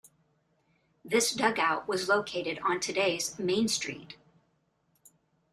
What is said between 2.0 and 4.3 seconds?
located on today's Main Street.